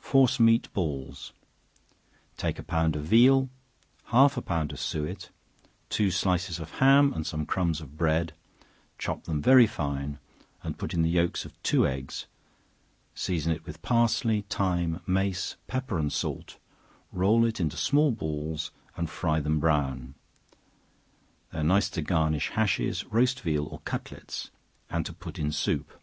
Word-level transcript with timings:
Force 0.00 0.40
Meat 0.40 0.68
Balls. 0.72 1.32
Take 2.36 2.58
a 2.58 2.64
pound 2.64 2.96
of 2.96 3.04
veal, 3.04 3.48
half 4.06 4.36
a 4.36 4.42
pound 4.42 4.72
of 4.72 4.80
suet, 4.80 5.30
two 5.88 6.10
slices 6.10 6.58
of 6.58 6.68
ham, 6.80 7.12
and 7.12 7.24
some 7.24 7.46
crumbs 7.46 7.80
of 7.80 7.96
bread, 7.96 8.32
chop 8.98 9.22
them 9.22 9.40
very 9.40 9.68
fine, 9.68 10.18
and 10.64 10.76
put 10.78 10.94
in 10.94 11.02
the 11.02 11.08
yelks 11.08 11.44
of 11.44 11.52
two 11.62 11.86
eggs, 11.86 12.26
season 13.14 13.52
it 13.52 13.64
with 13.66 13.80
parsley, 13.80 14.40
thyme, 14.50 15.00
mace, 15.06 15.54
pepper 15.68 15.96
and 15.96 16.12
salt, 16.12 16.58
roll 17.12 17.44
it 17.44 17.60
into 17.60 17.76
small 17.76 18.10
balls, 18.10 18.72
and 18.96 19.08
fry 19.08 19.38
them 19.38 19.60
brown. 19.60 20.16
They 21.52 21.60
are 21.60 21.62
nice 21.62 21.88
to 21.90 22.02
garnish 22.02 22.50
hashes, 22.50 23.04
roast 23.04 23.42
veal 23.42 23.66
or 23.66 23.78
cutlets, 23.84 24.50
and 24.90 25.06
to 25.06 25.12
put 25.12 25.38
in 25.38 25.52
soup. 25.52 26.00